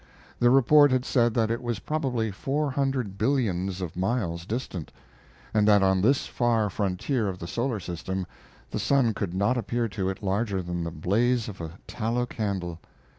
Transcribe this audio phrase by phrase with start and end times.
[0.39, 4.91] The report had said that it was probably four hundred billions of miles distant,
[5.53, 8.25] and that on this far frontier of the solar system
[8.71, 12.79] the sun could not appear to it larger than the blaze of a tallow candle.